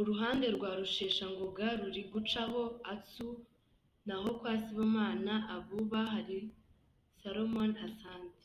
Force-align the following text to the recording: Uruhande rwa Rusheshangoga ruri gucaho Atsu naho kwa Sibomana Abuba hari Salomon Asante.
Uruhande 0.00 0.46
rwa 0.56 0.70
Rusheshangoga 0.78 1.66
ruri 1.80 2.02
gucaho 2.12 2.62
Atsu 2.92 3.28
naho 4.06 4.28
kwa 4.38 4.52
Sibomana 4.62 5.34
Abuba 5.56 6.00
hari 6.12 6.38
Salomon 7.20 7.70
Asante. 7.86 8.44